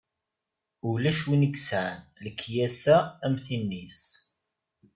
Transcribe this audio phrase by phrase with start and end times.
[0.89, 4.01] Ulac win i yesɛan lekyasa am tin-is.